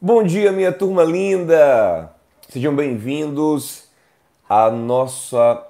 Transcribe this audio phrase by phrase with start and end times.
[0.00, 2.14] Bom dia, minha turma linda!
[2.48, 3.88] Sejam bem-vindos
[4.48, 5.66] à nossa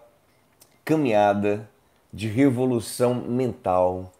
[0.84, 1.66] caminhada
[2.12, 4.12] de revolução mental.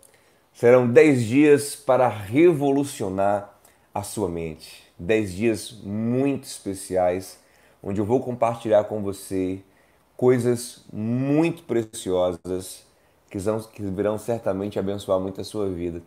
[0.55, 3.53] Serão 10 dias para revolucionar
[3.93, 4.83] a sua mente.
[4.99, 7.39] 10 dias muito especiais,
[7.83, 9.61] onde eu vou compartilhar com você
[10.17, 12.83] coisas muito preciosas
[13.29, 16.01] que, vão, que virão certamente abençoar muito a sua vida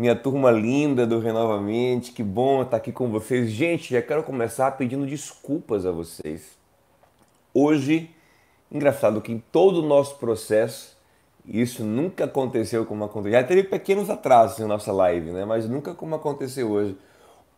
[0.00, 3.50] minha turma linda do Renovamente, que bom estar aqui com vocês.
[3.50, 6.56] Gente, já quero começar pedindo desculpas a vocês.
[7.52, 8.08] Hoje,
[8.72, 10.96] engraçado que em todo o nosso processo,
[11.44, 13.38] isso nunca aconteceu como aconteceu.
[13.38, 15.44] Já teve pequenos atrasos na nossa live, né?
[15.44, 16.96] Mas nunca como aconteceu hoje.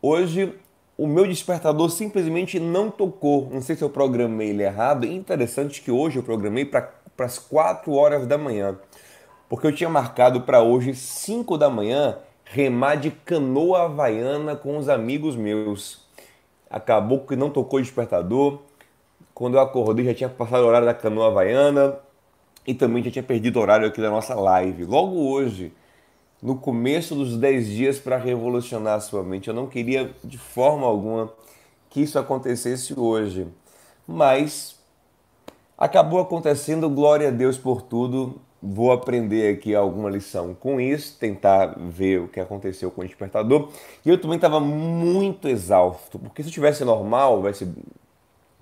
[0.02, 0.52] Hoje,
[0.98, 3.48] o meu despertador simplesmente não tocou.
[3.52, 5.06] Não sei se eu programei ele errado.
[5.06, 6.90] Interessante que hoje eu programei para
[7.20, 8.77] as 4 horas da manhã.
[9.48, 12.18] Porque eu tinha marcado para hoje, 5 da manhã,
[12.52, 16.02] remar de canoa havaiana com os amigos meus.
[16.69, 18.60] Acabou que não tocou despertador.
[19.32, 21.99] Quando eu acordei já tinha passado o horário da canoa havaiana
[22.66, 24.85] e também já tinha perdido o horário aqui da nossa live.
[24.85, 25.73] Logo hoje,
[26.43, 30.87] no começo dos 10 dias para revolucionar a sua mente, eu não queria de forma
[30.87, 31.32] alguma
[31.88, 33.48] que isso acontecesse hoje.
[34.07, 34.79] Mas
[35.79, 41.74] acabou acontecendo, glória a Deus por tudo vou aprender aqui alguma lição com isso, tentar
[41.77, 43.71] ver o que aconteceu com o despertador.
[44.04, 47.69] E eu também estava muito exausto, porque se eu tivesse normal, ser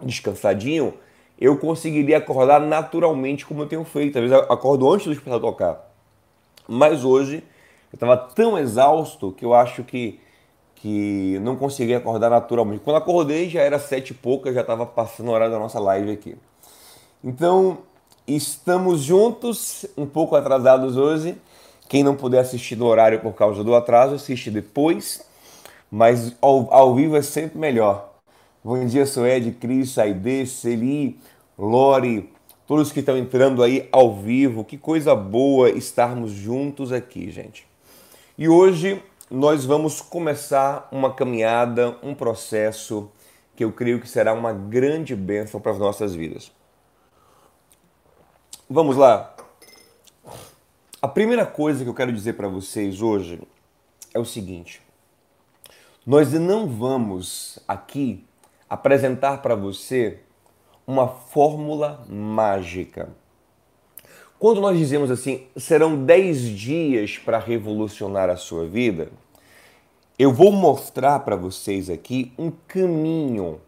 [0.00, 0.94] descansadinho,
[1.38, 4.18] eu conseguiria acordar naturalmente como eu tenho feito.
[4.18, 5.92] Às vezes acordo antes do despertador tocar.
[6.66, 7.44] Mas hoje
[7.92, 10.18] eu estava tão exausto que eu acho que
[10.80, 12.80] que não conseguia acordar naturalmente.
[12.80, 16.10] Quando acordei já era sete e pouca, já estava passando a hora da nossa live
[16.10, 16.34] aqui.
[17.22, 17.80] Então
[18.26, 21.36] Estamos juntos, um pouco atrasados hoje.
[21.88, 25.24] Quem não puder assistir no horário por causa do atraso, assiste depois.
[25.90, 28.12] Mas ao, ao vivo é sempre melhor.
[28.62, 31.18] Bom dia, Suede, Cris, Aide, Celi,
[31.58, 32.30] Lore,
[32.66, 34.64] todos que estão entrando aí ao vivo.
[34.64, 37.66] Que coisa boa estarmos juntos aqui, gente.
[38.38, 43.10] E hoje nós vamos começar uma caminhada, um processo
[43.56, 46.52] que eu creio que será uma grande bênção para as nossas vidas.
[48.72, 49.34] Vamos lá.
[51.02, 53.42] A primeira coisa que eu quero dizer para vocês hoje
[54.14, 54.80] é o seguinte:
[56.06, 58.24] nós não vamos aqui
[58.68, 60.20] apresentar para você
[60.86, 63.08] uma fórmula mágica.
[64.38, 69.10] Quando nós dizemos assim, serão 10 dias para revolucionar a sua vida,
[70.16, 73.60] eu vou mostrar para vocês aqui um caminho,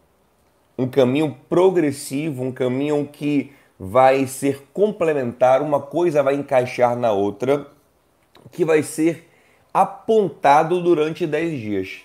[0.77, 7.67] um caminho progressivo, um caminho que vai ser complementar, uma coisa vai encaixar na outra,
[8.51, 9.29] que vai ser
[9.73, 12.01] apontado durante 10 dias.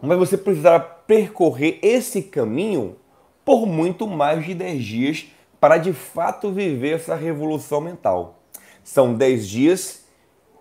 [0.00, 2.96] Mas você precisará percorrer esse caminho
[3.44, 5.26] por muito mais de 10 dias
[5.60, 8.40] para de fato viver essa revolução mental.
[8.82, 10.04] São 10 dias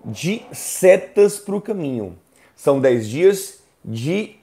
[0.03, 2.17] de setas para o caminho.
[2.55, 4.35] São 10 dias de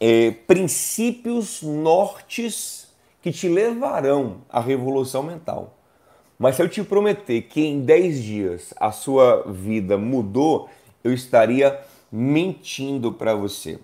[0.00, 2.87] é, princípios nortes
[3.22, 5.74] que te levarão à revolução mental.
[6.38, 10.68] Mas se eu te prometer que em 10 dias a sua vida mudou,
[11.02, 11.80] eu estaria
[12.12, 13.78] mentindo para você.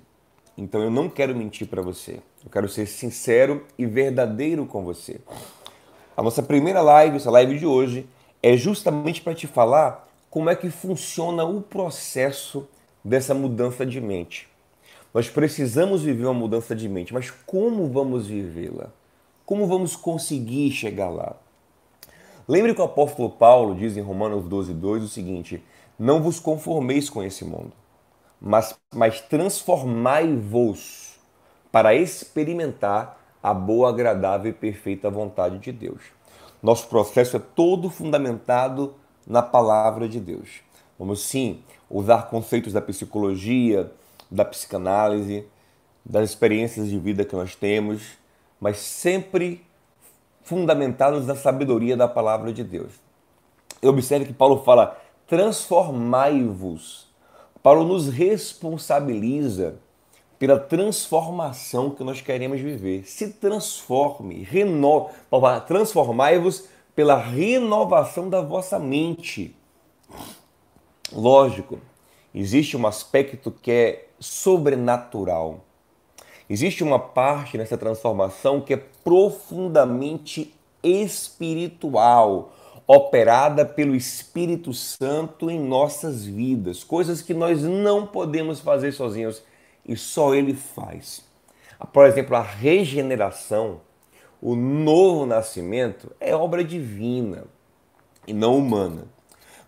[0.56, 2.20] Então eu não quero mentir para você.
[2.44, 5.20] Eu quero ser sincero e verdadeiro com você.
[6.16, 8.06] A nossa primeira live, essa live de hoje,
[8.40, 12.68] é justamente para te falar como é que funciona o processo
[13.04, 14.48] dessa mudança de mente.
[15.12, 18.92] Nós precisamos viver uma mudança de mente, mas como vamos vivê-la?
[19.46, 21.36] Como vamos conseguir chegar lá?
[22.48, 25.62] Lembre que o apóstolo Paulo diz em Romanos 12, 2 o seguinte:
[25.98, 27.72] Não vos conformeis com esse mundo,
[28.40, 31.18] mas, mas transformai-vos
[31.70, 36.00] para experimentar a boa, agradável e perfeita vontade de Deus.
[36.62, 38.94] Nosso processo é todo fundamentado
[39.26, 40.62] na palavra de Deus.
[40.98, 43.92] Vamos sim usar conceitos da psicologia,
[44.30, 45.46] da psicanálise,
[46.02, 48.23] das experiências de vida que nós temos
[48.64, 49.62] mas sempre
[50.42, 52.94] fundamentados na sabedoria da palavra de Deus.
[53.82, 57.06] Observe que Paulo fala: transformai-vos.
[57.62, 59.76] Paulo nos responsabiliza
[60.38, 63.04] pela transformação que nós queremos viver.
[63.04, 65.12] Se transforme, renove.
[65.66, 66.66] Transformai-vos
[66.96, 69.54] pela renovação da vossa mente.
[71.12, 71.78] Lógico,
[72.34, 75.60] existe um aspecto que é sobrenatural.
[76.48, 82.52] Existe uma parte nessa transformação que é profundamente espiritual,
[82.86, 89.42] operada pelo Espírito Santo em nossas vidas, coisas que nós não podemos fazer sozinhos.
[89.86, 91.22] e só Ele faz.
[91.92, 93.82] Por exemplo, a regeneração,
[94.40, 97.44] o novo nascimento, é obra divina
[98.26, 99.04] e não humana.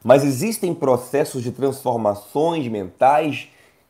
[0.02, 3.48] Mas existem processos de transformações mentais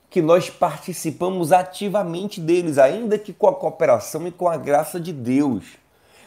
[0.09, 5.13] que nós participamos ativamente deles, ainda que com a cooperação e com a graça de
[5.13, 5.65] Deus.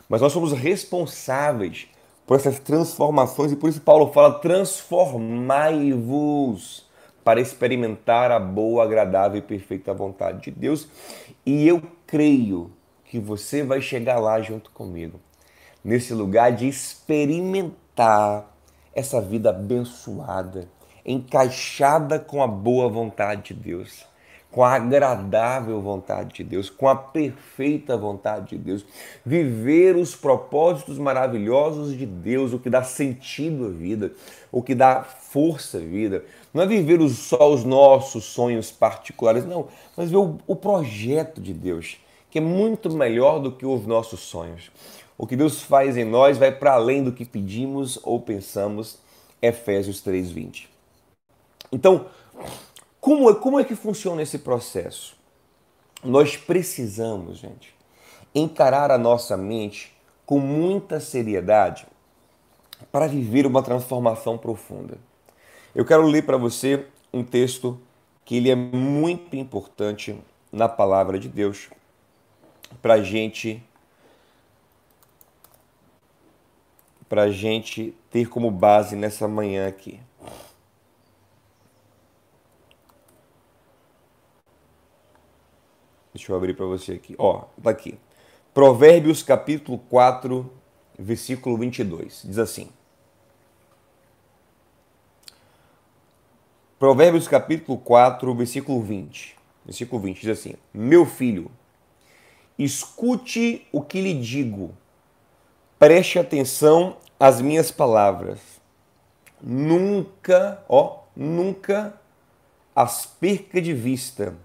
[0.07, 1.87] Mas nós somos responsáveis
[2.25, 6.87] por essas transformações e por isso Paulo fala: transformai-vos
[7.23, 10.87] para experimentar a boa, agradável e perfeita vontade de Deus.
[11.45, 12.71] E eu creio
[13.05, 15.19] que você vai chegar lá junto comigo,
[15.83, 18.55] nesse lugar de experimentar
[18.93, 20.67] essa vida abençoada,
[21.05, 24.05] encaixada com a boa vontade de Deus,
[24.51, 28.85] com a agradável vontade de Deus, com a perfeita vontade de Deus.
[29.25, 34.11] Viver os propósitos maravilhosos de Deus, o que dá sentido à vida,
[34.51, 36.23] o que dá força à vida.
[36.53, 41.97] Não é viver só os nossos sonhos particulares, não, mas ver o, projeto de Deus,
[42.31, 44.71] que é muito melhor do que os nossos sonhos.
[45.15, 48.97] O que Deus faz em nós vai para além do que pedimos ou pensamos.
[49.41, 50.78] Efésios 3:20.
[51.71, 52.07] Então,
[52.99, 55.15] como é, como é que funciona esse processo?
[56.03, 57.75] Nós precisamos, gente,
[58.33, 59.95] encarar a nossa mente
[60.25, 61.87] com muita seriedade
[62.91, 64.97] para viver uma transformação profunda.
[65.75, 67.79] Eu quero ler para você um texto
[68.23, 70.19] que ele é muito importante
[70.51, 71.69] na palavra de Deus
[72.81, 73.63] para gente
[77.07, 79.99] para gente ter como base nessa manhã aqui.
[86.29, 87.15] Deixa eu abrir para você aqui.
[87.17, 87.97] Ó, tá aqui.
[88.53, 90.47] Provérbios capítulo 4,
[90.99, 92.21] versículo 22.
[92.23, 92.69] Diz assim:
[96.77, 99.35] Provérbios capítulo 4, versículo 20.
[99.65, 101.49] Versículo 20 diz assim: Meu filho,
[102.59, 104.75] escute o que lhe digo
[105.79, 108.39] Preste atenção às minhas palavras.
[109.41, 111.99] Nunca, ó, nunca
[112.75, 114.35] as perca de vista.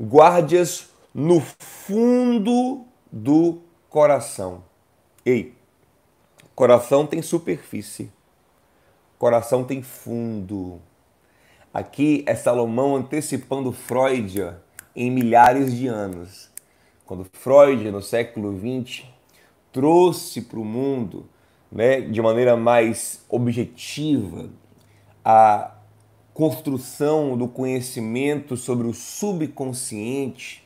[0.00, 4.62] Guarde-as no fundo do coração.
[5.26, 5.54] Ei,
[6.54, 8.12] coração tem superfície,
[9.18, 10.80] coração tem fundo.
[11.74, 14.54] Aqui é Salomão antecipando Freud
[14.94, 16.48] em milhares de anos.
[17.04, 19.04] Quando Freud, no século XX,
[19.72, 21.26] trouxe para o mundo,
[21.72, 24.48] né, de maneira mais objetiva,
[25.24, 25.77] a
[26.38, 30.64] construção do conhecimento sobre o subconsciente.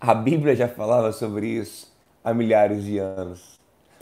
[0.00, 1.92] A Bíblia já falava sobre isso
[2.24, 3.60] há milhares de anos.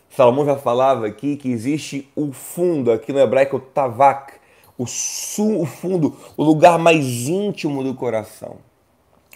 [0.09, 4.35] Salomão já falava aqui que existe o fundo, aqui no hebraico tavak,
[4.79, 8.59] o, su, o fundo, o lugar mais íntimo do coração.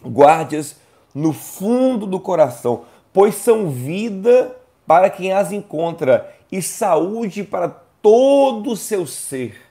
[0.05, 0.77] Guarde-as
[1.13, 4.57] no fundo do coração, pois são vida
[4.87, 7.69] para quem as encontra e saúde para
[8.01, 9.70] todo o seu ser.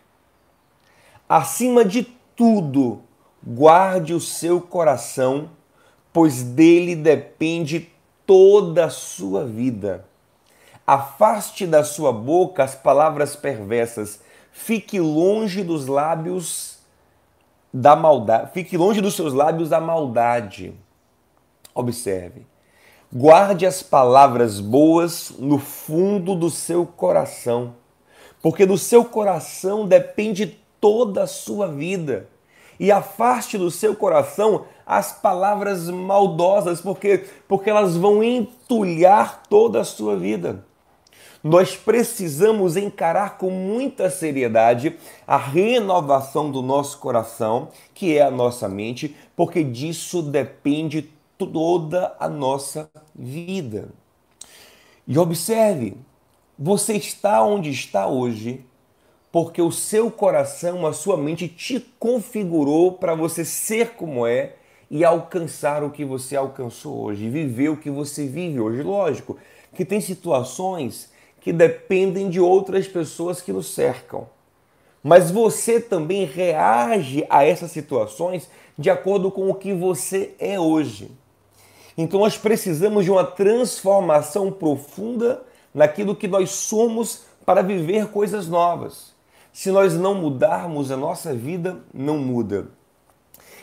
[1.30, 2.02] Acima de
[2.36, 3.04] tudo,
[3.46, 5.52] guarde o seu coração,
[6.12, 7.88] pois dele depende
[8.26, 10.06] toda a sua vida.
[10.88, 14.20] Afaste da sua boca as palavras perversas,
[14.52, 16.80] fique longe dos lábios
[17.72, 20.74] da maldade, fique longe dos seus lábios da maldade.
[21.76, 22.48] Observe.
[23.14, 27.76] Guarde as palavras boas no fundo do seu coração,
[28.42, 32.28] porque do seu coração depende toda a sua vida.
[32.80, 39.86] E afaste do seu coração as palavras maldosas, porque, porque elas vão entulhar toda a
[39.86, 40.66] sua vida.
[41.44, 48.68] Nós precisamos encarar com muita seriedade a renovação do nosso coração, que é a nossa
[48.68, 53.90] mente, porque disso depende toda a nossa vida.
[55.07, 55.95] E observe,
[56.57, 58.66] você está onde está hoje
[59.31, 64.56] porque o seu coração, a sua mente te configurou para você ser como é
[64.90, 68.81] e alcançar o que você alcançou hoje, viver o que você vive hoje.
[68.81, 69.38] Lógico
[69.76, 74.28] que tem situações que dependem de outras pessoas que nos cercam.
[75.04, 81.12] Mas você também reage a essas situações de acordo com o que você é hoje.
[81.98, 85.44] Então nós precisamos de uma transformação profunda
[85.74, 89.14] naquilo que nós somos para viver coisas novas.
[89.52, 92.68] Se nós não mudarmos, a nossa vida não muda.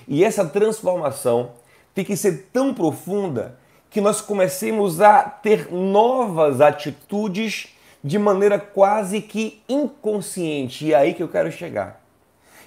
[0.09, 1.53] E essa transformação
[1.95, 3.59] tem que ser tão profunda
[3.91, 7.69] que nós comecemos a ter novas atitudes
[8.05, 10.87] de maneira quase que inconsciente.
[10.87, 12.05] E é aí que eu quero chegar.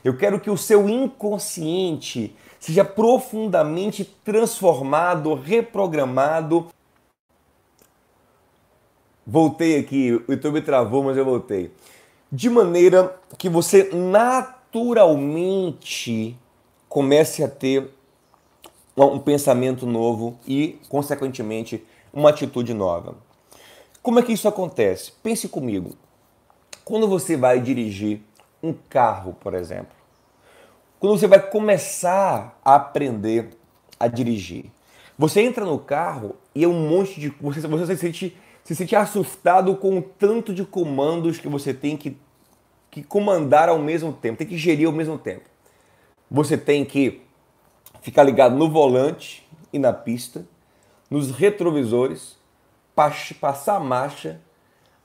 [0.04, 6.68] Eu quero que o seu inconsciente seja profundamente transformado, reprogramado.
[9.26, 11.72] Voltei aqui, o YouTube travou, mas eu voltei.
[12.32, 16.38] De maneira que você naturalmente
[16.88, 17.94] comece a ter
[18.96, 23.16] um pensamento novo e, consequentemente, uma atitude nova.
[24.02, 25.12] Como é que isso acontece?
[25.24, 25.96] Pense comigo.
[26.84, 28.22] Quando você vai dirigir
[28.62, 29.96] um carro, por exemplo,
[31.00, 33.50] quando você vai começar a aprender
[34.00, 34.66] a dirigir,
[35.18, 37.30] você entra no carro e é um monte de.
[37.42, 38.38] Você, você se, sente,
[38.70, 42.16] se sente assustado com o tanto de comandos que você tem que,
[42.92, 45.50] que comandar ao mesmo tempo, tem que gerir ao mesmo tempo.
[46.30, 47.20] Você tem que
[48.04, 50.46] ficar ligado no volante e na pista,
[51.10, 52.38] nos retrovisores,
[53.42, 54.40] passar a marcha,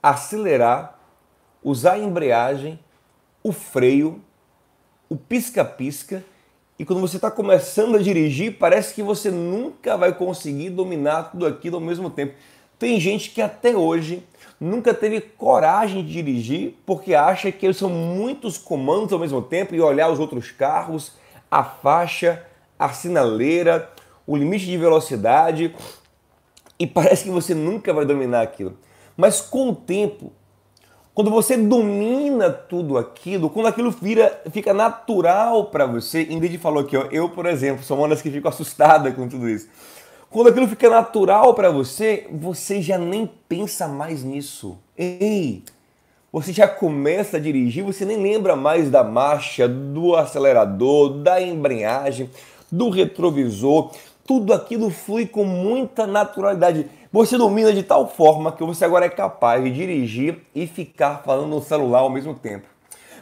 [0.02, 1.00] acelerar,
[1.62, 2.78] usar a embreagem,
[3.42, 4.22] o freio,
[5.08, 6.22] o pisca-pisca.
[6.78, 11.46] E quando você está começando a dirigir, parece que você nunca vai conseguir dominar tudo
[11.46, 12.34] aquilo ao mesmo tempo.
[12.84, 14.22] Tem gente que até hoje
[14.60, 19.80] nunca teve coragem de dirigir porque acha que são muitos comandos ao mesmo tempo e
[19.80, 21.12] olhar os outros carros,
[21.50, 22.44] a faixa,
[22.78, 23.90] a sinaleira,
[24.26, 25.74] o limite de velocidade
[26.78, 28.76] e parece que você nunca vai dominar aquilo.
[29.16, 30.30] Mas com o tempo,
[31.14, 36.98] quando você domina tudo aquilo, quando aquilo vira, fica natural para você, Ingrid falou aqui,
[36.98, 39.70] ó, eu, por exemplo, sou uma das que fico assustada com tudo isso.
[40.34, 44.76] Quando aquilo fica natural para você, você já nem pensa mais nisso.
[44.98, 45.62] Ei,
[46.32, 52.28] você já começa a dirigir, você nem lembra mais da marcha, do acelerador, da embreagem,
[52.68, 53.92] do retrovisor.
[54.26, 56.90] Tudo aquilo flui com muita naturalidade.
[57.12, 61.46] Você domina de tal forma que você agora é capaz de dirigir e ficar falando
[61.46, 62.66] no celular ao mesmo tempo.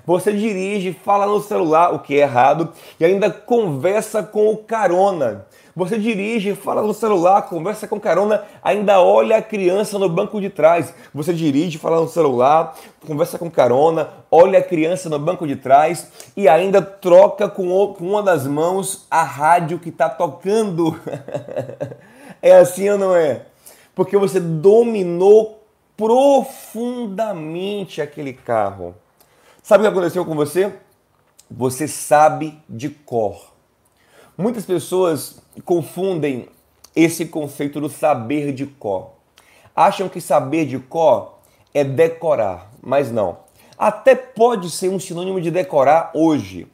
[0.07, 5.47] Você dirige, fala no celular, o que é errado, e ainda conversa com o carona.
[5.75, 10.50] Você dirige, fala no celular, conversa com carona, ainda olha a criança no banco de
[10.50, 10.95] trás.
[11.14, 12.76] Você dirige, fala no celular,
[13.07, 17.69] conversa com carona, olha a criança no banco de trás e ainda troca com
[18.00, 21.00] uma das mãos a rádio que está tocando.
[22.43, 23.47] é assim ou não é?
[23.95, 25.64] Porque você dominou
[25.97, 28.95] profundamente aquele carro.
[29.62, 30.73] Sabe o que aconteceu com você?
[31.50, 33.51] Você sabe de cor.
[34.43, 36.49] Muitas pessoas confundem
[36.97, 39.13] esse conceito do saber de cor.
[39.73, 41.39] Acham que saber de cor
[41.73, 43.39] é decorar, mas não.
[43.79, 46.67] Até pode ser um sinônimo de decorar hoje,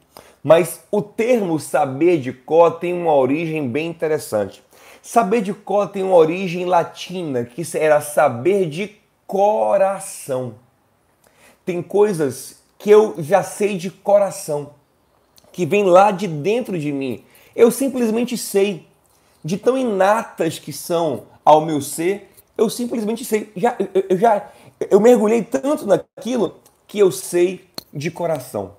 [0.43, 4.63] mas o termo saber de cor tem uma origem bem interessante.
[4.99, 8.95] Saber de cor tem uma origem latina, que era saber de
[9.27, 10.55] coração.
[11.63, 14.71] Tem coisas que eu já sei de coração,
[15.51, 17.23] que vem lá de dentro de mim.
[17.55, 18.87] Eu simplesmente sei
[19.43, 23.51] de tão inatas que são ao meu ser, eu simplesmente sei.
[23.55, 24.49] Já, eu, eu já
[24.89, 26.55] eu mergulhei tanto naquilo
[26.87, 28.73] que eu sei de coração.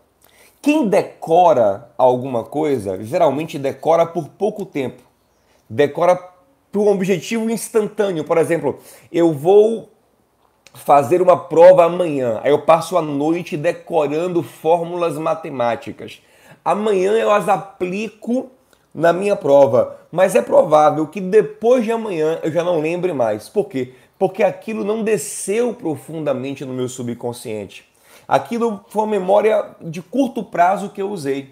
[0.62, 5.03] Quem decora alguma coisa, geralmente decora por pouco tempo.
[5.69, 6.17] Decora
[6.71, 8.25] por um objetivo instantâneo.
[8.25, 8.79] Por exemplo,
[9.11, 9.91] eu vou
[10.75, 12.41] fazer uma prova amanhã.
[12.43, 16.21] Aí eu passo a noite decorando fórmulas matemáticas.
[16.65, 18.50] Amanhã eu as aplico
[18.95, 23.49] na minha prova, mas é provável que depois de amanhã eu já não lembre mais.
[23.49, 23.95] Por quê?
[24.19, 27.89] Porque aquilo não desceu profundamente no meu subconsciente.
[28.27, 31.51] Aquilo foi uma memória de curto prazo que eu usei.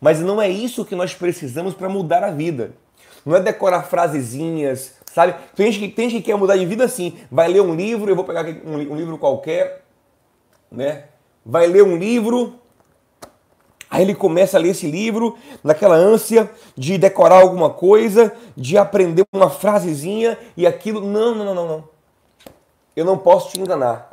[0.00, 2.72] Mas não é isso que nós precisamos para mudar a vida.
[3.24, 5.34] Não é decorar frasezinhas, sabe?
[5.54, 7.18] Tem gente, que, tem gente que quer mudar de vida assim.
[7.30, 9.84] Vai ler um livro, eu vou pegar um, um livro qualquer,
[10.72, 11.04] né?
[11.44, 12.59] Vai ler um livro,
[13.90, 19.24] Aí ele começa a ler esse livro naquela ânsia de decorar alguma coisa, de aprender
[19.32, 21.00] uma frasezinha e aquilo.
[21.00, 21.84] Não, não, não, não.
[22.94, 24.12] Eu não posso te enganar.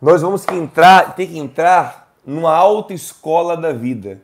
[0.00, 4.22] Nós vamos que entrar, ter que entrar numa alta escola da vida,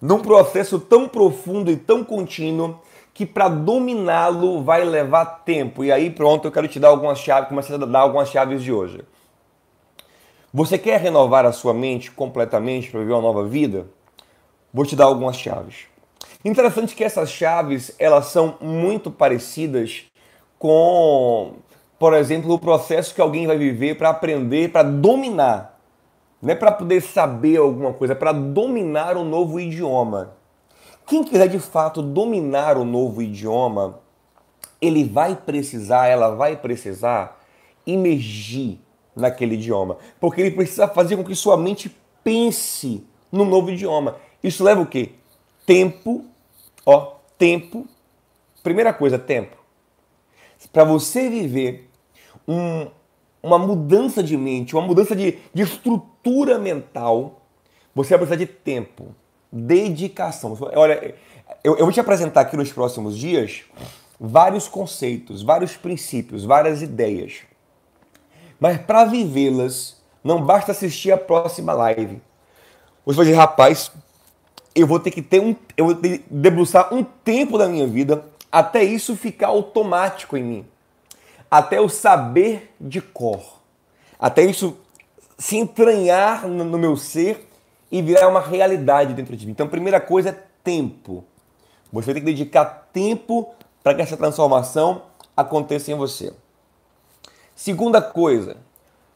[0.00, 2.80] num processo tão profundo e tão contínuo
[3.12, 5.84] que para dominá-lo vai levar tempo.
[5.84, 8.72] E aí pronto, eu quero te dar algumas chaves, começar a dar algumas chaves de
[8.72, 9.04] hoje.
[10.54, 13.86] Você quer renovar a sua mente completamente para viver uma nova vida?
[14.72, 15.86] Vou te dar algumas chaves.
[16.44, 20.04] Interessante que essas chaves elas são muito parecidas
[20.58, 21.54] com,
[21.98, 25.80] por exemplo, o processo que alguém vai viver para aprender, para dominar.
[26.40, 30.36] Não é para poder saber alguma coisa, é para dominar um novo idioma.
[31.06, 33.98] Quem quiser de fato dominar o um novo idioma,
[34.80, 37.40] ele vai precisar, ela vai precisar
[37.84, 38.78] imergir
[39.16, 44.16] naquele idioma, porque ele precisa fazer com que sua mente pense no novo idioma.
[44.42, 45.12] Isso leva o quê?
[45.64, 46.24] Tempo,
[46.84, 47.86] ó, tempo.
[48.62, 49.56] Primeira coisa, tempo.
[50.72, 51.88] Para você viver
[52.46, 52.88] um,
[53.42, 57.42] uma mudança de mente, uma mudança de, de estrutura mental,
[57.94, 59.14] você vai precisar de tempo,
[59.50, 60.56] dedicação.
[60.74, 61.14] Olha,
[61.64, 63.64] eu, eu vou te apresentar aqui nos próximos dias
[64.18, 67.42] vários conceitos, vários princípios, várias ideias.
[68.58, 72.20] Mas para vivê-las, não basta assistir a próxima live.
[73.04, 73.92] Você vai dizer, rapaz,
[74.74, 77.86] eu vou ter que ter um, eu vou ter que debruçar um tempo da minha
[77.86, 80.66] vida até isso ficar automático em mim
[81.50, 83.60] até o saber de cor,
[84.18, 84.76] até isso
[85.38, 87.48] se entranhar no meu ser
[87.90, 89.52] e virar uma realidade dentro de mim.
[89.52, 91.24] Então, a primeira coisa é tempo.
[91.92, 95.02] Você tem que dedicar tempo para que essa transformação
[95.36, 96.32] aconteça em você.
[97.56, 98.58] Segunda coisa,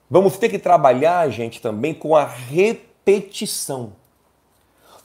[0.09, 3.92] vamos ter que trabalhar, gente, também com a repetição.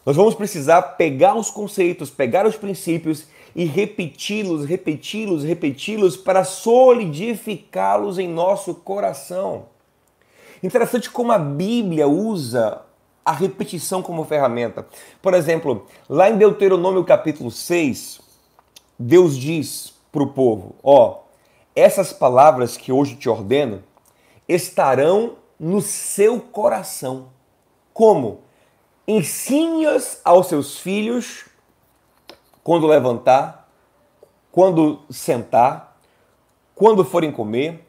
[0.06, 8.18] Nós vamos precisar pegar os conceitos, pegar os princípios e repeti-los, repeti-los, repeti-los para solidificá-los
[8.18, 9.66] em nosso coração.
[10.64, 12.84] Interessante como a Bíblia usa
[13.26, 14.88] a repetição como ferramenta.
[15.22, 18.22] Por exemplo, lá em Deuteronômio capítulo 6,
[18.98, 21.25] Deus diz para o povo: Ó,
[21.76, 23.84] essas palavras que hoje te ordeno
[24.48, 27.28] estarão no seu coração.
[27.94, 28.42] Como?
[29.08, 31.46] Ensine-as aos seus filhos
[32.64, 33.70] quando levantar,
[34.52, 35.98] quando sentar,
[36.74, 37.86] quando forem comer,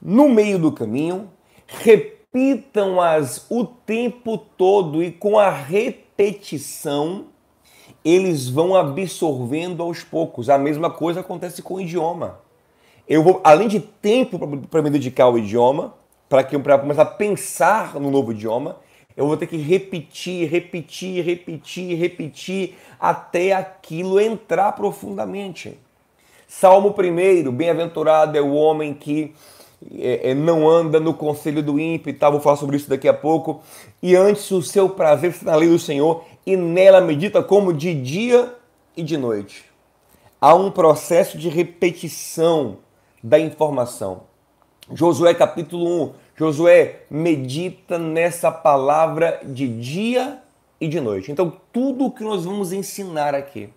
[0.00, 1.30] no meio do caminho,
[1.66, 7.26] repitam-as o tempo todo e com a repetição
[8.04, 10.48] eles vão absorvendo aos poucos.
[10.48, 12.45] A mesma coisa acontece com o idioma.
[13.08, 15.94] Eu vou, além de tempo para me dedicar ao idioma,
[16.28, 16.44] para
[16.78, 18.76] começar a pensar no novo idioma,
[19.16, 25.78] eu vou ter que repetir, repetir, repetir, repetir até aquilo entrar profundamente.
[26.48, 29.32] Salmo 1, bem-aventurado é o homem que
[29.98, 33.08] é, é, não anda no conselho do ímpio e tal, vou falar sobre isso daqui
[33.08, 33.62] a pouco.
[34.02, 37.94] E antes o seu prazer está na lei do Senhor e nela medita como de
[37.94, 38.52] dia
[38.96, 39.64] e de noite.
[40.40, 42.78] Há um processo de repetição
[43.26, 44.22] da informação.
[44.92, 50.38] Josué capítulo 1, Josué medita nessa palavra de dia
[50.80, 51.32] e de noite.
[51.32, 53.68] Então, tudo o que nós vamos ensinar aqui,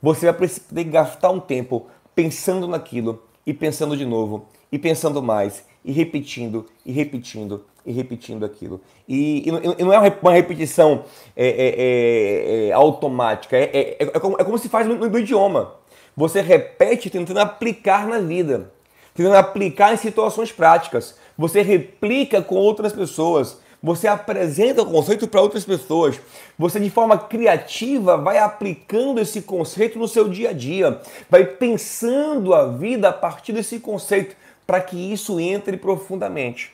[0.00, 5.64] você vai que gastar um tempo pensando naquilo e pensando de novo e pensando mais
[5.84, 8.80] e repetindo e repetindo e repetindo aquilo.
[9.08, 11.02] E, e, e não é uma repetição
[11.34, 15.18] é, é, é, é automática, é, é, é, como, é, como, se faz no, no
[15.18, 15.74] idioma.
[16.16, 18.72] Você repete tentando aplicar na vida,
[19.16, 25.42] tentando aplicar em situações práticas você replica com outras pessoas, você apresenta o conceito para
[25.42, 26.18] outras pessoas,
[26.58, 32.54] você de forma criativa vai aplicando esse conceito no seu dia a dia, vai pensando
[32.54, 34.34] a vida a partir desse conceito
[34.66, 36.72] para que isso entre profundamente.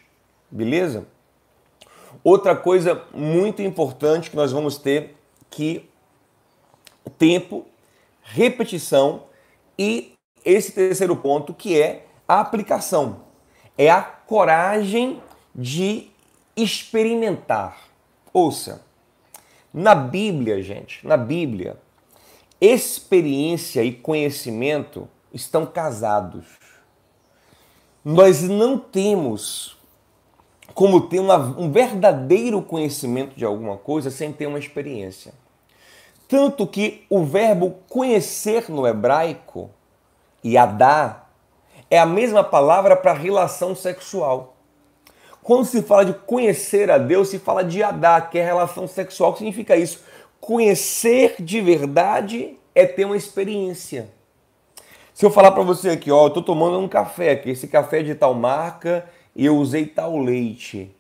[0.51, 1.07] Beleza?
[2.23, 5.17] Outra coisa muito importante que nós vamos ter
[5.51, 5.89] que
[7.19, 7.67] tempo,
[8.23, 9.25] repetição
[9.77, 10.13] e
[10.45, 13.25] esse terceiro ponto que é a aplicação
[13.77, 15.23] é a coragem
[15.55, 16.09] de
[16.57, 17.77] experimentar.
[18.33, 18.83] Ouça,
[19.73, 21.77] na Bíblia, gente, na Bíblia,
[22.59, 26.47] experiência e conhecimento estão casados.
[28.03, 29.77] Nós não temos
[30.73, 35.35] como ter uma, um verdadeiro conhecimento de alguma coisa sem ter uma experiência.
[36.27, 39.69] Tanto que o verbo conhecer no hebraico,
[40.43, 41.22] yadá,
[41.93, 44.57] é a mesma palavra para relação sexual.
[45.43, 49.29] Quando se fala de conhecer a Deus, se fala de adar, que é relação sexual.
[49.29, 50.03] O que significa isso?
[50.41, 54.09] Conhecer de verdade é ter uma experiência.
[55.13, 58.01] Se eu falar para você aqui, ó, eu tô tomando um café aqui, esse café
[58.01, 59.05] é de tal marca
[59.37, 60.91] e eu usei tal leite.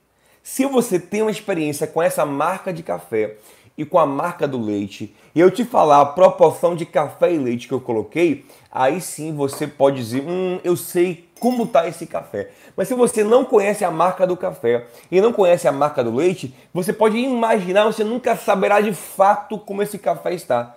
[0.43, 3.39] Se você tem uma experiência com essa marca de café
[3.77, 7.39] e com a marca do leite, e eu te falar a proporção de café e
[7.39, 12.07] leite que eu coloquei, aí sim você pode dizer, hum, eu sei como tá esse
[12.07, 12.51] café.
[12.77, 16.15] Mas se você não conhece a marca do café e não conhece a marca do
[16.15, 20.77] leite, você pode imaginar, você nunca saberá de fato como esse café está.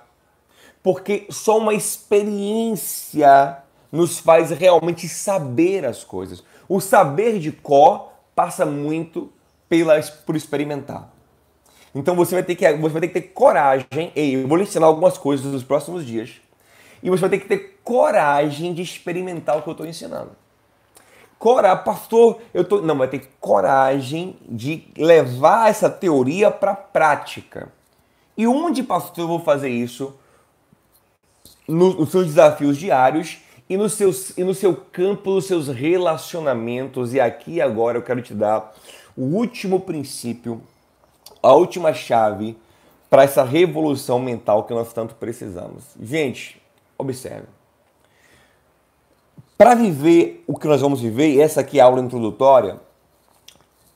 [0.81, 3.58] Porque só uma experiência
[3.91, 6.43] nos faz realmente saber as coisas.
[6.67, 9.31] O saber de cor passa muito
[9.69, 11.14] pela, por experimentar.
[11.95, 14.12] Então você vai ter que, você vai ter que ter coragem.
[14.13, 16.41] Ei, eu vou lhe ensinar algumas coisas nos próximos dias.
[17.01, 20.31] E você vai ter que ter coragem de experimentar o que eu estou ensinando.
[21.39, 27.71] coragem, pastor, eu tô, não, vai ter coragem de levar essa teoria para a prática.
[28.38, 30.13] E onde, pastor, eu vou fazer isso?
[31.65, 33.38] Nos seus desafios diários
[33.69, 37.13] e no, seus, e no seu campo, nos seus relacionamentos.
[37.13, 38.73] E aqui agora eu quero te dar
[39.15, 40.62] o último princípio,
[41.45, 42.58] a última chave
[43.10, 45.84] para essa revolução mental que nós tanto precisamos.
[46.01, 46.62] Gente,
[46.97, 47.47] observe.
[49.58, 52.79] Para viver o que nós vamos viver, essa aqui é a aula introdutória,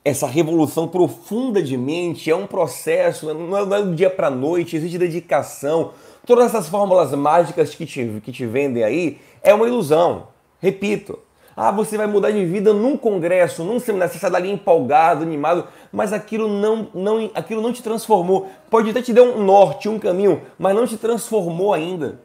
[0.05, 4.75] essa revolução profunda de mente é um processo, não é do dia para a noite,
[4.75, 5.91] existe dedicação.
[6.25, 10.27] Todas essas fórmulas mágicas que te, que te vendem aí é uma ilusão.
[10.61, 11.19] Repito,
[11.61, 15.67] ah, você vai mudar de vida num congresso, num seminário, você sai dali empolgado, animado,
[15.91, 18.47] mas aquilo não, não, aquilo não te transformou.
[18.69, 22.21] Pode até te dar um norte, um caminho, mas não te transformou ainda.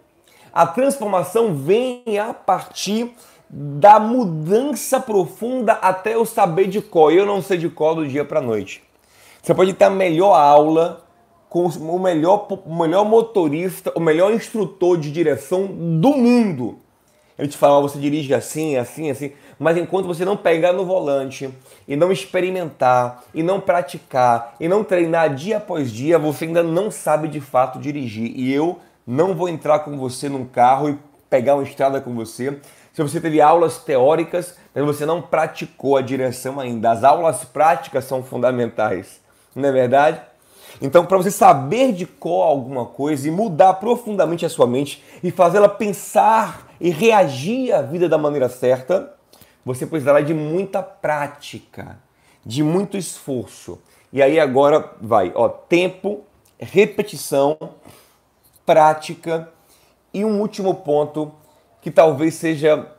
[0.53, 3.12] A transformação vem a partir
[3.51, 7.12] da mudança profunda até o saber de cor.
[7.12, 8.85] Eu não sei de cor do dia para noite.
[9.42, 11.03] Você pode ter a melhor aula
[11.49, 16.84] com o melhor, o melhor motorista, o melhor instrutor de direção do mundo.
[17.38, 19.33] Ele te fala, você dirige assim, assim, assim.
[19.59, 21.49] Mas enquanto você não pegar no volante
[21.87, 26.90] e não experimentar, e não praticar, e não treinar dia após dia, você ainda não
[26.90, 28.33] sabe de fato dirigir.
[28.37, 32.59] E eu não vou entrar com você num carro e pegar uma estrada com você.
[32.92, 36.92] Se você teve aulas teóricas, mas você não praticou a direção ainda.
[36.92, 39.20] As aulas práticas são fundamentais,
[39.55, 40.20] não é verdade?
[40.85, 45.31] Então, para você saber de qual alguma coisa e mudar profundamente a sua mente e
[45.31, 49.14] fazê-la pensar e reagir à vida da maneira certa,
[49.64, 51.99] você precisará de muita prática,
[52.44, 53.79] de muito esforço.
[54.12, 56.20] E aí agora vai, ó, tempo,
[56.59, 57.57] repetição
[58.66, 59.49] prática
[60.12, 61.33] e um último ponto
[61.81, 62.92] que talvez seja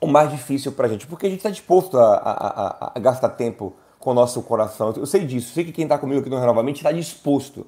[0.00, 2.98] o mais difícil para a gente, porque a gente está disposto a, a, a, a,
[3.00, 4.92] gastar tempo com o nosso coração.
[4.96, 7.64] Eu sei disso, sei que quem está comigo aqui no Renovamente está disposto.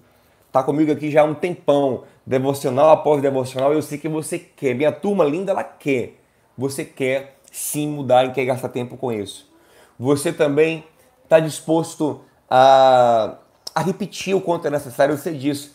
[0.49, 4.75] Está comigo aqui já há um tempão, devocional após devocional, eu sei que você quer.
[4.75, 6.21] Minha turma linda, ela quer.
[6.59, 9.49] Você quer sim mudar e quer gastar tempo com isso.
[9.97, 10.85] Você também
[11.23, 12.21] está disposto
[12.51, 13.37] a,
[13.73, 15.73] a repetir o quanto é necessário, eu sei disso.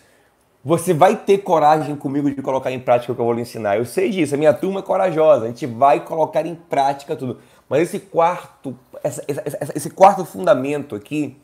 [0.63, 3.77] Você vai ter coragem comigo de colocar em prática o que eu vou lhe ensinar.
[3.77, 7.39] Eu sei disso, a minha turma é corajosa, a gente vai colocar em prática tudo.
[7.69, 11.37] Mas esse quarto, essa, essa, esse quarto fundamento aqui,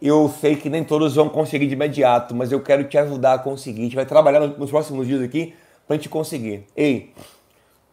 [0.00, 3.38] eu sei que nem todos vão conseguir de imediato, mas eu quero te ajudar a
[3.38, 3.80] conseguir.
[3.80, 5.54] A gente vai trabalhar nos próximos dias aqui
[5.86, 6.66] para a gente conseguir.
[6.76, 7.14] Ei,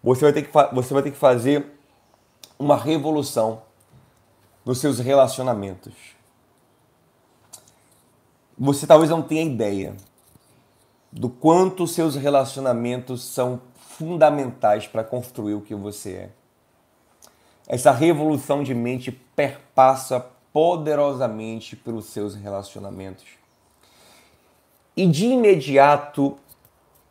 [0.03, 1.65] você vai, ter que você vai ter que fazer
[2.57, 3.61] uma revolução
[4.65, 5.93] nos seus relacionamentos.
[8.57, 9.95] Você talvez não tenha ideia,
[11.11, 16.29] do quanto seus relacionamentos são fundamentais para construir o que você é.
[17.71, 20.19] Essa revolução de mente perpassa
[20.51, 23.23] poderosamente pelos seus relacionamentos.
[24.93, 26.37] E de imediato,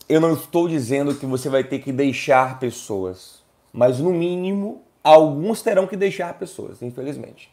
[0.07, 3.43] eu não estou dizendo que você vai ter que deixar pessoas,
[3.73, 7.51] mas no mínimo, alguns terão que deixar pessoas, infelizmente.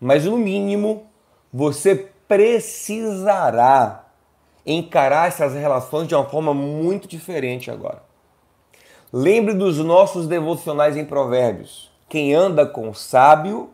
[0.00, 1.08] Mas no mínimo,
[1.52, 4.06] você precisará
[4.64, 8.00] encarar essas relações de uma forma muito diferente agora.
[9.12, 11.87] Lembre dos nossos devocionais em Provérbios.
[12.08, 13.70] Quem anda com sábio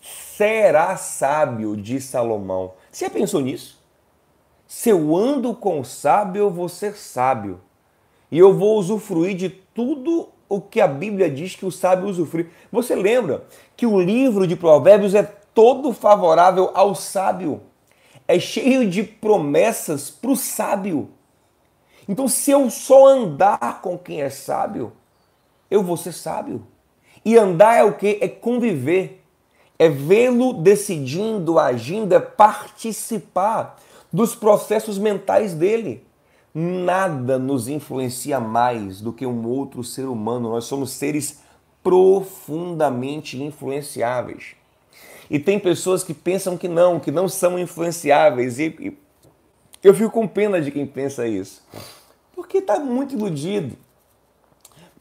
[0.00, 2.72] será sábio, diz Salomão.
[2.90, 3.80] Você já pensou nisso?
[4.66, 7.60] Se eu ando com sábio, eu vou ser sábio.
[8.30, 12.50] E eu vou usufruir de tudo o que a Bíblia diz que o sábio usufrui.
[12.72, 13.44] Você lembra
[13.76, 17.62] que o livro de Provérbios é todo favorável ao sábio
[18.28, 21.10] é cheio de promessas para o sábio.
[22.08, 24.92] Então, se eu só andar com quem é sábio,
[25.70, 26.66] eu vou ser sábio.
[27.26, 28.18] E andar é o que?
[28.20, 29.20] É conviver.
[29.76, 36.04] É vê-lo decidindo, agindo, é participar dos processos mentais dele.
[36.54, 40.50] Nada nos influencia mais do que um outro ser humano.
[40.50, 41.40] Nós somos seres
[41.82, 44.54] profundamente influenciáveis.
[45.28, 48.60] E tem pessoas que pensam que não, que não são influenciáveis.
[48.60, 48.96] E, e
[49.82, 51.60] eu fico com pena de quem pensa isso.
[52.36, 53.76] Porque está muito iludido.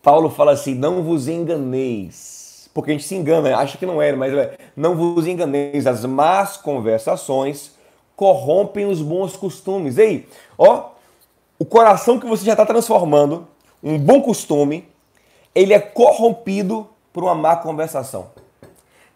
[0.06, 2.70] Paulo fala assim: não vos enganeis.
[2.72, 5.88] Porque a gente se engana, acha que não é, mas é, não vos enganeis.
[5.88, 7.72] As más conversações
[8.16, 9.98] corrompem os bons costumes.
[9.98, 10.92] Ei, ó,
[11.58, 13.48] o coração que você já está transformando,
[13.82, 14.88] um bom costume,
[15.56, 18.28] ele é corrompido por uma má conversação.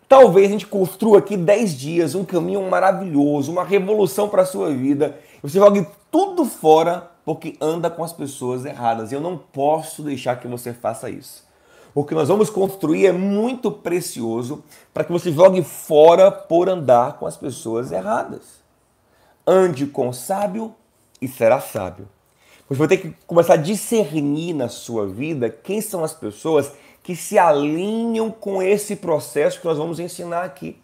[0.07, 4.71] Talvez a gente construa aqui 10 dias um caminho maravilhoso, uma revolução para a sua
[4.71, 5.19] vida.
[5.43, 9.11] Você jogue tudo fora porque anda com as pessoas erradas.
[9.11, 11.47] Eu não posso deixar que você faça isso.
[11.93, 17.27] porque nós vamos construir é muito precioso para que você jogue fora por andar com
[17.27, 18.63] as pessoas erradas.
[19.45, 20.73] Ande com o sábio
[21.21, 22.09] e será sábio.
[22.67, 26.71] Você vai ter que começar a discernir na sua vida quem são as pessoas
[27.03, 30.81] que se alinham com esse processo que nós vamos ensinar aqui.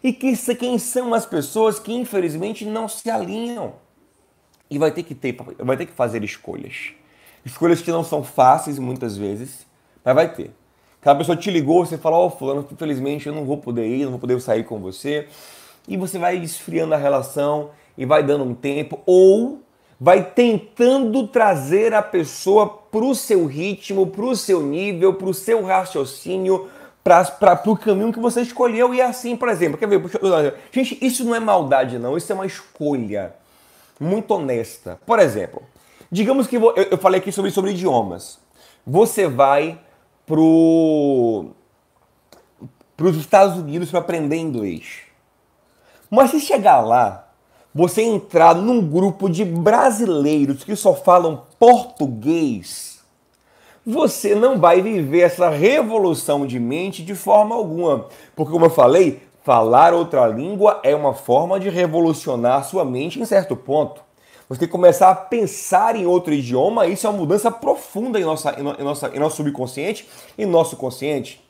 [0.00, 3.87] E que, quem são as pessoas que infelizmente não se alinham.
[4.70, 6.92] E vai ter que ter, vai ter que fazer escolhas.
[7.44, 9.66] Escolhas que não são fáceis muitas vezes,
[10.04, 10.50] mas vai ter.
[11.00, 14.04] Aquela pessoa te ligou, você fala, ó, oh, fulano, infelizmente eu não vou poder ir,
[14.04, 15.28] não vou poder sair com você.
[15.86, 19.62] E você vai esfriando a relação e vai dando um tempo, ou
[19.98, 25.34] vai tentando trazer a pessoa para o seu ritmo, para o seu nível, para o
[25.34, 26.68] seu raciocínio,
[27.02, 28.94] para o caminho que você escolheu.
[28.94, 30.02] E é assim, por exemplo, quer ver?
[30.70, 33.34] Gente, isso não é maldade, não, isso é uma escolha
[33.98, 34.98] muito honesta.
[35.06, 35.62] Por exemplo,
[36.10, 38.38] digamos que eu, eu falei aqui sobre, sobre idiomas.
[38.86, 39.80] Você vai
[40.26, 40.40] para
[43.06, 45.00] os Estados Unidos para aprender inglês.
[46.10, 47.28] Mas se chegar lá,
[47.74, 52.98] você entrar num grupo de brasileiros que só falam português,
[53.84, 58.06] você não vai viver essa revolução de mente de forma alguma.
[58.36, 63.24] Porque, como eu falei, falar outra língua é uma forma de revolucionar sua mente em
[63.24, 64.02] certo ponto.
[64.46, 68.24] Você tem que começar a pensar em outro idioma, isso é uma mudança profunda em,
[68.24, 70.06] nossa, em, nossa, em nosso subconsciente
[70.36, 71.42] e nosso consciente.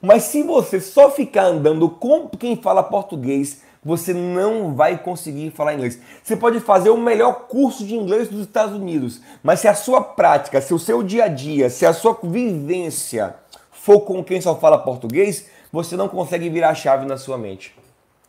[0.00, 5.74] Mas se você só ficar andando com quem fala português, você não vai conseguir falar
[5.74, 5.98] inglês.
[6.22, 10.00] Você pode fazer o melhor curso de inglês dos Estados Unidos, mas se a sua
[10.00, 13.34] prática, se o seu dia a dia, se a sua vivência
[13.72, 17.74] for com quem só fala português, você não consegue virar a chave na sua mente.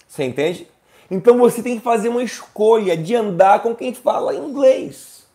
[0.07, 0.67] Você entende?
[1.11, 5.27] Então você tem que fazer uma escolha de andar com quem fala inglês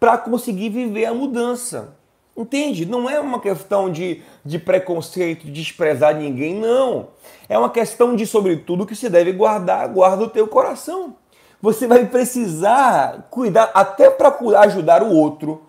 [0.00, 1.94] para conseguir viver a mudança.
[2.36, 2.84] Entende?
[2.84, 7.10] Não é uma questão de, de preconceito, de desprezar ninguém, não.
[7.48, 11.14] É uma questão de, sobretudo, que você deve guardar, guarda o teu coração.
[11.60, 15.62] Você vai precisar cuidar, até para ajudar o outro,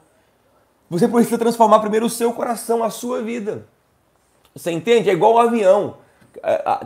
[0.89, 3.67] você precisa transformar primeiro o seu coração, a sua vida.
[4.55, 5.09] Você entende?
[5.09, 5.97] É igual um avião.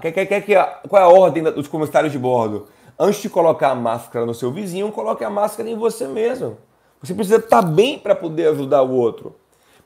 [0.02, 2.68] Quer, qual é a ordem dos comissários de bordo?
[3.00, 6.58] Antes de colocar a máscara no seu vizinho, coloque a máscara em você mesmo.
[7.02, 9.36] Você precisa estar bem para poder ajudar o outro.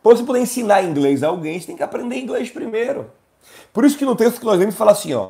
[0.01, 3.11] Para você poder ensinar inglês a alguém, você tem que aprender inglês primeiro.
[3.73, 5.29] Por isso que no texto que nós vemos fala assim, ó,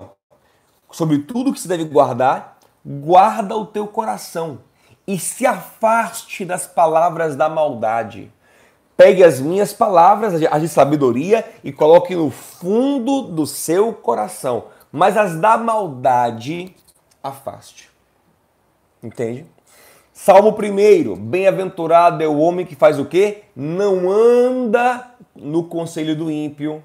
[0.92, 4.60] sobre tudo que se deve guardar, guarda o teu coração
[5.08, 8.32] e se afaste das palavras da maldade.
[9.02, 14.66] Pegue as minhas palavras, as de sabedoria, e coloque no fundo do seu coração.
[14.92, 16.76] Mas as da maldade,
[17.24, 17.90] afaste.
[19.02, 19.48] Entende?
[20.14, 23.46] Salmo 1, bem-aventurado é o homem que faz o quê?
[23.56, 26.84] Não anda no conselho do ímpio,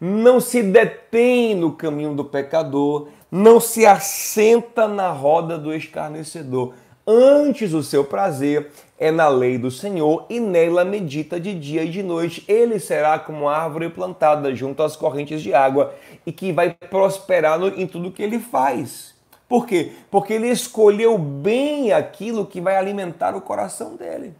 [0.00, 6.72] não se detém no caminho do pecador, não se assenta na roda do escarnecedor.
[7.10, 11.88] Antes o seu prazer é na lei do Senhor e nela medita de dia e
[11.88, 12.44] de noite.
[12.46, 15.94] Ele será como árvore plantada junto às correntes de água
[16.26, 19.14] e que vai prosperar em tudo que ele faz.
[19.48, 19.92] Por quê?
[20.10, 24.34] Porque ele escolheu bem aquilo que vai alimentar o coração dele.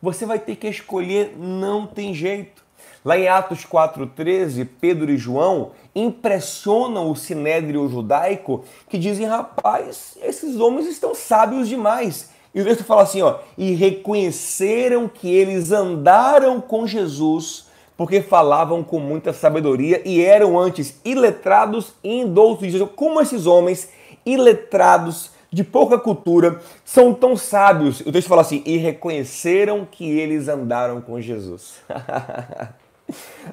[0.00, 2.64] Você vai ter que escolher, não tem jeito.
[3.04, 10.60] Lá em Atos 4,13, Pedro e João impressionam o sinédrio judaico que dizem: rapaz, esses
[10.60, 12.30] homens estão sábios demais.
[12.54, 18.82] E o texto fala assim: ó, e reconheceram que eles andaram com Jesus porque falavam
[18.82, 22.72] com muita sabedoria e eram antes iletrados e indoutos.
[22.96, 23.88] Como esses homens
[24.24, 28.00] iletrados, de pouca cultura, são tão sábios.
[28.00, 31.74] O texto fala assim: e reconheceram que eles andaram com Jesus.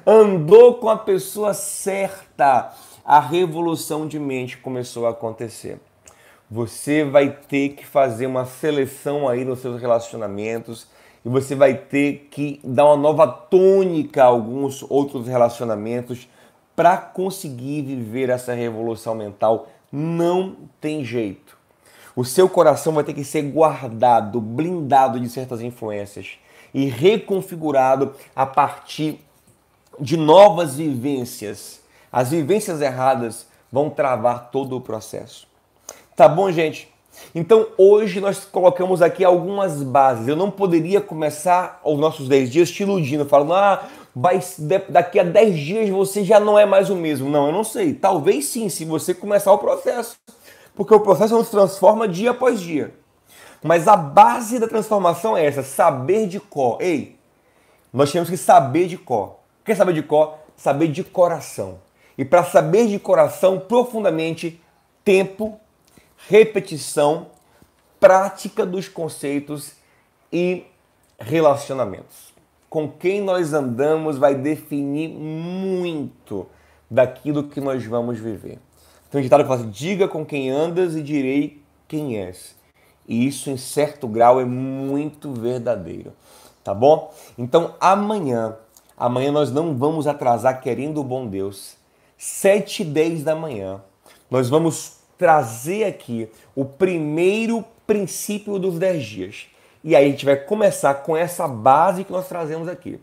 [0.06, 2.72] Andou com a pessoa certa.
[3.04, 5.80] A revolução de mente começou a acontecer.
[6.50, 10.86] Você vai ter que fazer uma seleção aí nos seus relacionamentos
[11.24, 16.28] e você vai ter que dar uma nova tônica a alguns outros relacionamentos
[16.74, 19.68] para conseguir viver essa revolução mental.
[19.90, 21.58] Não tem jeito.
[22.14, 26.38] O seu coração vai ter que ser guardado, blindado de certas influências
[26.72, 29.20] e reconfigurado a partir
[30.00, 31.80] de novas vivências.
[32.10, 35.46] As vivências erradas vão travar todo o processo.
[36.16, 36.88] Tá bom, gente?
[37.34, 40.28] Então hoje nós colocamos aqui algumas bases.
[40.28, 43.84] Eu não poderia começar os nossos 10 dias te iludindo, falando, ah,
[44.14, 44.40] vai,
[44.88, 47.28] daqui a 10 dias você já não é mais o mesmo.
[47.28, 47.94] Não, eu não sei.
[47.94, 50.16] Talvez sim, se você começar o processo.
[50.74, 52.94] Porque o processo não se transforma dia após dia.
[53.62, 56.80] Mas a base da transformação é essa, saber de cor.
[56.80, 57.16] Ei,
[57.92, 59.37] nós temos que saber de cor.
[59.68, 60.48] Quer saber de cor?
[60.58, 61.78] saber de coração.
[62.18, 64.60] E para saber de coração profundamente,
[65.04, 65.58] tempo,
[66.28, 67.28] repetição,
[67.98, 69.72] prática dos conceitos
[70.30, 70.64] e
[71.18, 72.34] relacionamentos.
[72.68, 76.46] Com quem nós andamos vai definir muito
[76.90, 78.58] daquilo que nós vamos viver.
[79.10, 82.56] Tem um ditado que fala assim, diga com quem andas e direi quem és.
[83.06, 86.12] E isso, em certo grau, é muito verdadeiro.
[86.62, 87.14] Tá bom?
[87.38, 88.56] Então, amanhã,
[88.98, 91.76] amanhã nós não vamos atrasar querendo o bom Deus.
[92.16, 93.80] 7 e 10 da manhã,
[94.30, 99.46] nós vamos trazer aqui o primeiro princípio dos 10 dias.
[99.84, 103.00] E aí a gente vai começar com essa base que nós trazemos aqui.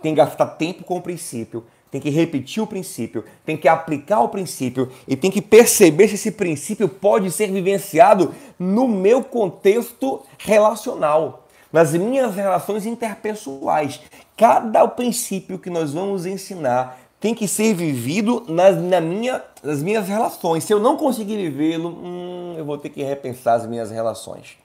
[0.00, 4.20] Tem que gastar tempo com o princípio, tem que repetir o princípio, tem que aplicar
[4.20, 10.22] o princípio e tem que perceber se esse princípio pode ser vivenciado no meu contexto
[10.38, 14.00] relacional, nas minhas relações interpessoais.
[14.42, 20.08] Cada princípio que nós vamos ensinar tem que ser vivido nas, na minha, nas minhas
[20.08, 20.64] relações.
[20.64, 24.58] Se eu não conseguir vivê-lo, hum, eu vou ter que repensar as minhas relações.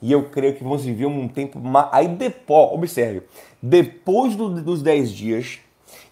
[0.00, 1.60] E eu creio que vamos viver um tempo.
[1.92, 3.24] Aí depois, observe,
[3.62, 5.58] depois do, dos 10 dias,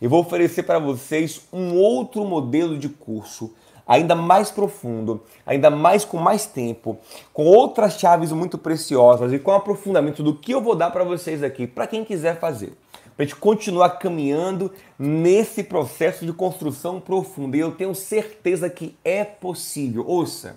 [0.02, 3.54] eu vou oferecer para vocês um outro modelo de curso,
[3.86, 6.98] ainda mais profundo, ainda mais com mais tempo,
[7.32, 11.42] com outras chaves muito preciosas e com aprofundamento do que eu vou dar para vocês
[11.42, 12.76] aqui, para quem quiser fazer.
[13.18, 17.56] Para a gente continuar caminhando nesse processo de construção profunda.
[17.56, 20.04] E eu tenho certeza que é possível.
[20.06, 20.56] Ouça,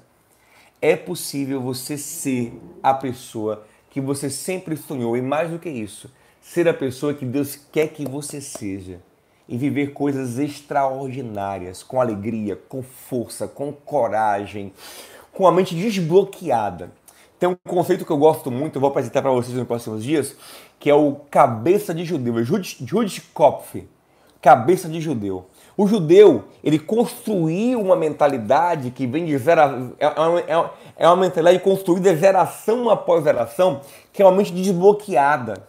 [0.79, 5.17] é possível você ser a pessoa que você sempre sonhou.
[5.17, 9.01] E mais do que isso, ser a pessoa que Deus quer que você seja
[9.49, 14.71] e viver coisas extraordinárias, com alegria, com força, com coragem,
[15.33, 16.91] com a mente desbloqueada.
[17.39, 20.35] Tem um conceito que eu gosto muito, eu vou apresentar para vocês nos próximos dias,
[20.81, 23.75] que é o cabeça de judeu, é Judith Kopf,
[24.41, 25.45] cabeça de judeu.
[25.77, 30.09] O judeu, ele construiu uma mentalidade que vem de zera, é, é,
[30.57, 35.67] é, é uma mentalidade construída geração após geração, que é uma mente desbloqueada.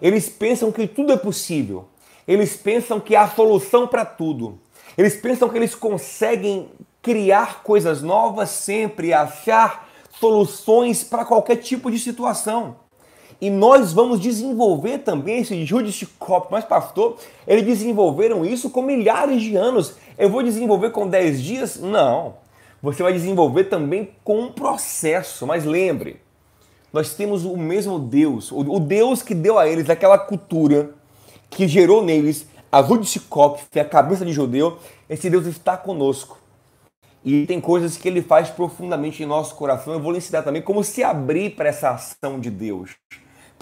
[0.00, 1.88] Eles pensam que tudo é possível.
[2.26, 4.60] Eles pensam que há solução para tudo.
[4.96, 6.68] Eles pensam que eles conseguem
[7.02, 9.88] criar coisas novas sempre, achar
[10.20, 12.76] soluções para qualquer tipo de situação.
[13.42, 19.42] E nós vamos desenvolver também esse Judith Cop, mas pastor, eles desenvolveram isso com milhares
[19.42, 19.96] de anos.
[20.16, 21.80] Eu vou desenvolver com 10 dias?
[21.80, 22.34] Não.
[22.80, 25.44] Você vai desenvolver também com um processo.
[25.44, 26.20] Mas lembre,
[26.92, 30.94] nós temos o mesmo Deus, o Deus que deu a eles aquela cultura
[31.50, 32.80] que gerou neles a
[33.72, 34.78] que é a cabeça de judeu,
[35.10, 36.38] esse Deus está conosco.
[37.24, 39.92] E tem coisas que ele faz profundamente em nosso coração.
[39.92, 42.90] Eu vou lhe ensinar também como se abrir para essa ação de Deus,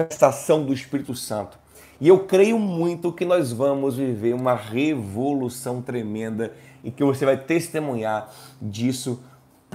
[0.01, 1.59] para essa ação do Espírito Santo.
[2.01, 7.37] E eu creio muito que nós vamos viver uma revolução tremenda e que você vai
[7.37, 8.33] testemunhar
[8.63, 9.23] disso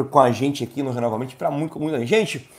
[0.09, 2.49] com a gente aqui no Renovamente para muito, muita gente.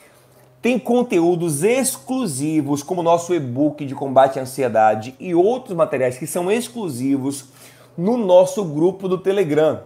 [0.62, 6.26] Tem conteúdos exclusivos, como o nosso e-book de combate à ansiedade e outros materiais que
[6.26, 7.46] são exclusivos
[7.98, 9.80] no nosso grupo do Telegram.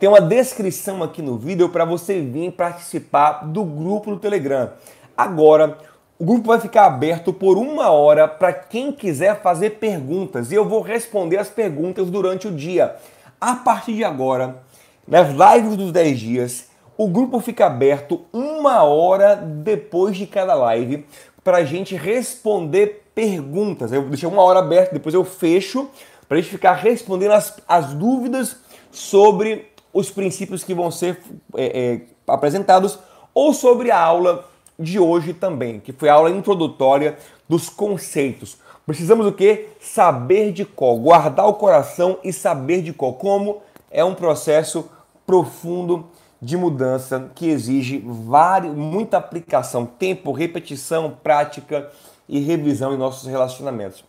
[0.00, 4.72] Tem uma descrição aqui no vídeo para você vir participar do grupo do Telegram.
[5.16, 5.78] Agora,
[6.20, 10.68] o grupo vai ficar aberto por uma hora para quem quiser fazer perguntas e eu
[10.68, 12.94] vou responder as perguntas durante o dia.
[13.40, 14.62] A partir de agora,
[15.08, 21.06] nas lives dos 10 dias, o grupo fica aberto uma hora depois de cada live
[21.42, 23.90] para a gente responder perguntas.
[23.90, 25.88] Eu deixei uma hora aberta, depois eu fecho
[26.28, 28.58] para a gente ficar respondendo as, as dúvidas
[28.90, 31.18] sobre os princípios que vão ser
[31.56, 32.98] é, é, apresentados
[33.32, 34.49] ou sobre a aula
[34.80, 38.56] de hoje também, que foi a aula introdutória dos conceitos.
[38.86, 39.68] Precisamos o que?
[39.78, 43.12] Saber de qual, guardar o coração e saber de qual.
[43.12, 44.90] Como é um processo
[45.26, 46.06] profundo
[46.40, 51.90] de mudança que exige vários, muita aplicação, tempo, repetição, prática
[52.28, 54.02] e revisão em nossos relacionamentos.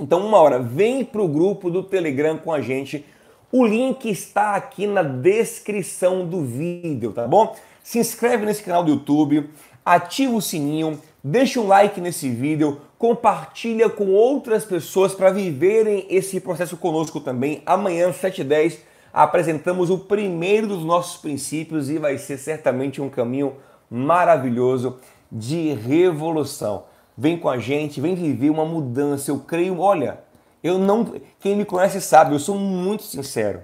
[0.00, 3.04] Então, uma hora, vem para o grupo do Telegram com a gente.
[3.52, 7.54] O link está aqui na descrição do vídeo, tá bom?
[7.82, 9.50] Se inscreve nesse canal do YouTube,
[9.84, 16.38] ativa o sininho, deixa um like nesse vídeo, compartilha com outras pessoas para viverem esse
[16.40, 17.60] processo conosco também.
[17.66, 18.78] Amanhã, 7h10,
[19.12, 23.54] apresentamos o primeiro dos nossos princípios e vai ser certamente um caminho
[23.90, 24.98] maravilhoso
[25.30, 26.84] de revolução.
[27.18, 29.30] Vem com a gente, vem viver uma mudança.
[29.30, 30.20] Eu creio, olha,
[30.62, 31.14] eu não.
[31.40, 33.62] Quem me conhece sabe, eu sou muito sincero.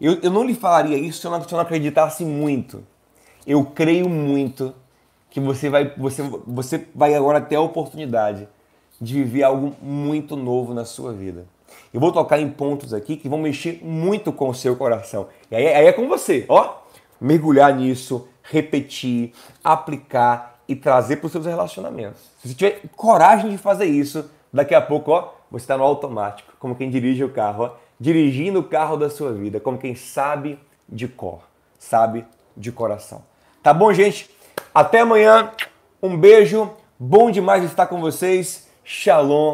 [0.00, 2.84] Eu, eu não lhe falaria isso se eu, não, se eu não acreditasse muito.
[3.48, 4.74] Eu creio muito
[5.30, 8.46] que você vai, você, você vai agora ter a oportunidade
[9.00, 11.46] de viver algo muito novo na sua vida.
[11.92, 15.28] Eu vou tocar em pontos aqui que vão mexer muito com o seu coração.
[15.50, 16.76] E aí, aí é com você, ó.
[17.18, 19.32] Mergulhar nisso, repetir,
[19.64, 22.20] aplicar e trazer para os seus relacionamentos.
[22.42, 26.52] Se você tiver coragem de fazer isso, daqui a pouco, ó, você está no automático,
[26.58, 30.58] como quem dirige o carro, ó, dirigindo o carro da sua vida, como quem sabe
[30.86, 31.40] de cor,
[31.78, 33.22] sabe de coração.
[33.62, 34.30] Tá bom, gente?
[34.74, 35.50] Até amanhã.
[36.02, 36.70] Um beijo.
[36.98, 38.68] Bom demais estar com vocês.
[38.84, 39.46] Shalom.